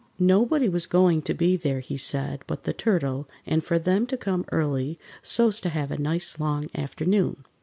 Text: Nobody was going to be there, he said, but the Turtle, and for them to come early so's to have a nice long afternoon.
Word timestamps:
Nobody 0.17 0.67
was 0.67 0.87
going 0.87 1.21
to 1.21 1.33
be 1.35 1.55
there, 1.55 1.79
he 1.79 1.95
said, 1.95 2.41
but 2.47 2.63
the 2.63 2.73
Turtle, 2.73 3.29
and 3.45 3.63
for 3.63 3.77
them 3.77 4.07
to 4.07 4.17
come 4.17 4.45
early 4.51 4.97
so's 5.21 5.61
to 5.61 5.69
have 5.69 5.91
a 5.91 5.97
nice 5.99 6.39
long 6.39 6.71
afternoon. 6.73 7.45